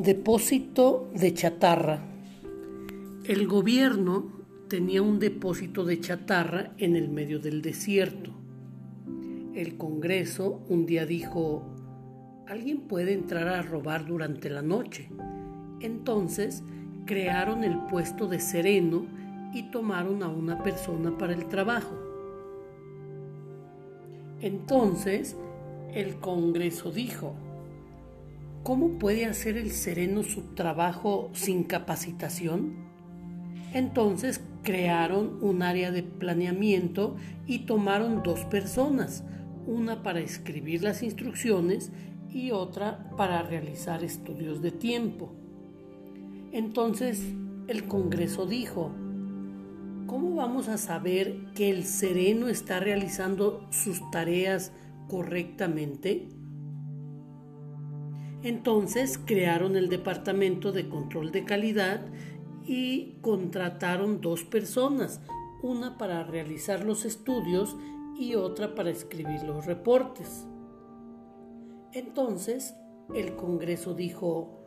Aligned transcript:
Depósito 0.00 1.10
de 1.12 1.34
chatarra. 1.34 2.00
El 3.24 3.48
gobierno 3.48 4.30
tenía 4.68 5.02
un 5.02 5.18
depósito 5.18 5.84
de 5.84 5.98
chatarra 5.98 6.70
en 6.78 6.94
el 6.94 7.08
medio 7.08 7.40
del 7.40 7.62
desierto. 7.62 8.30
El 9.56 9.76
Congreso 9.76 10.62
un 10.68 10.86
día 10.86 11.04
dijo, 11.04 11.64
alguien 12.46 12.82
puede 12.82 13.12
entrar 13.12 13.48
a 13.48 13.62
robar 13.62 14.06
durante 14.06 14.48
la 14.50 14.62
noche. 14.62 15.10
Entonces 15.80 16.62
crearon 17.04 17.64
el 17.64 17.76
puesto 17.86 18.28
de 18.28 18.38
sereno 18.38 19.04
y 19.52 19.64
tomaron 19.72 20.22
a 20.22 20.28
una 20.28 20.62
persona 20.62 21.18
para 21.18 21.32
el 21.32 21.48
trabajo. 21.48 21.96
Entonces 24.40 25.36
el 25.92 26.20
Congreso 26.20 26.92
dijo, 26.92 27.34
¿cómo 28.68 28.98
puede 28.98 29.24
hacer 29.24 29.56
el 29.56 29.70
sereno 29.70 30.22
su 30.22 30.42
trabajo 30.54 31.30
sin 31.32 31.64
capacitación? 31.64 32.74
Entonces 33.72 34.42
crearon 34.62 35.38
un 35.40 35.62
área 35.62 35.90
de 35.90 36.02
planeamiento 36.02 37.16
y 37.46 37.60
tomaron 37.60 38.22
dos 38.22 38.40
personas, 38.40 39.24
una 39.66 40.02
para 40.02 40.20
escribir 40.20 40.82
las 40.82 41.02
instrucciones 41.02 41.92
y 42.30 42.50
otra 42.50 43.08
para 43.16 43.42
realizar 43.42 44.04
estudios 44.04 44.60
de 44.60 44.70
tiempo. 44.70 45.32
Entonces 46.52 47.22
el 47.68 47.84
Congreso 47.84 48.44
dijo, 48.44 48.90
¿cómo 50.06 50.34
vamos 50.34 50.68
a 50.68 50.76
saber 50.76 51.38
que 51.54 51.70
el 51.70 51.84
sereno 51.84 52.48
está 52.48 52.80
realizando 52.80 53.66
sus 53.70 54.10
tareas 54.10 54.72
correctamente? 55.08 56.28
Entonces 58.42 59.18
crearon 59.18 59.76
el 59.76 59.88
Departamento 59.88 60.72
de 60.72 60.88
Control 60.88 61.32
de 61.32 61.44
Calidad 61.44 62.00
y 62.64 63.16
contrataron 63.20 64.20
dos 64.20 64.44
personas, 64.44 65.20
una 65.62 65.98
para 65.98 66.22
realizar 66.22 66.84
los 66.84 67.04
estudios 67.04 67.76
y 68.18 68.34
otra 68.34 68.74
para 68.74 68.90
escribir 68.90 69.42
los 69.42 69.66
reportes. 69.66 70.46
Entonces 71.92 72.74
el 73.14 73.34
Congreso 73.34 73.94
dijo, 73.94 74.66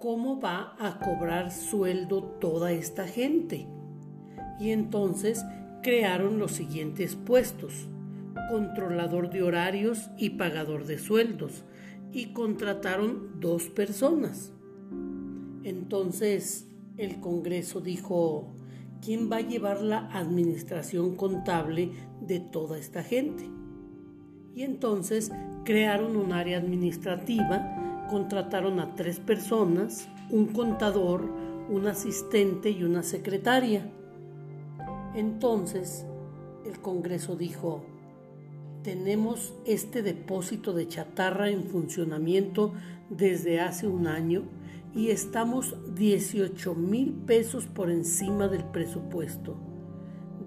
¿cómo 0.00 0.40
va 0.40 0.74
a 0.78 0.98
cobrar 0.98 1.52
sueldo 1.52 2.22
toda 2.40 2.72
esta 2.72 3.06
gente? 3.06 3.68
Y 4.58 4.70
entonces 4.70 5.44
crearon 5.82 6.38
los 6.38 6.52
siguientes 6.52 7.14
puestos, 7.14 7.88
controlador 8.50 9.30
de 9.30 9.42
horarios 9.42 10.10
y 10.16 10.30
pagador 10.30 10.86
de 10.86 10.98
sueldos, 10.98 11.64
y 12.14 12.26
contrataron 12.26 13.40
dos 13.40 13.64
personas. 13.64 14.52
Entonces 15.64 16.68
el 16.96 17.18
Congreso 17.18 17.80
dijo, 17.80 18.46
¿quién 19.04 19.30
va 19.30 19.38
a 19.38 19.40
llevar 19.40 19.82
la 19.82 20.08
administración 20.12 21.16
contable 21.16 21.90
de 22.20 22.38
toda 22.38 22.78
esta 22.78 23.02
gente? 23.02 23.48
Y 24.54 24.62
entonces 24.62 25.32
crearon 25.64 26.16
un 26.16 26.32
área 26.32 26.58
administrativa, 26.58 28.06
contrataron 28.08 28.78
a 28.78 28.94
tres 28.94 29.18
personas, 29.18 30.08
un 30.30 30.46
contador, 30.46 31.28
un 31.68 31.88
asistente 31.88 32.70
y 32.70 32.84
una 32.84 33.02
secretaria. 33.02 33.90
Entonces 35.16 36.06
el 36.64 36.78
Congreso 36.80 37.34
dijo, 37.34 37.84
tenemos 38.84 39.54
este 39.64 40.02
depósito 40.02 40.74
de 40.74 40.86
chatarra 40.86 41.48
en 41.48 41.64
funcionamiento 41.64 42.74
desde 43.08 43.58
hace 43.60 43.88
un 43.88 44.06
año 44.06 44.42
y 44.94 45.08
estamos 45.08 45.74
18 45.96 46.74
mil 46.74 47.12
pesos 47.12 47.66
por 47.66 47.90
encima 47.90 48.46
del 48.46 48.62
presupuesto. 48.62 49.56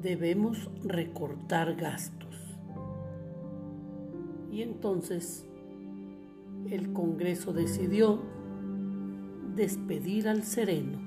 Debemos 0.04 0.70
recortar 0.84 1.76
gastos. 1.76 2.36
Y 4.52 4.62
entonces 4.62 5.46
el 6.70 6.94
Congreso 6.94 7.54
decidió 7.54 8.22
despedir 9.56 10.28
al 10.30 10.44
sereno. 10.44 11.07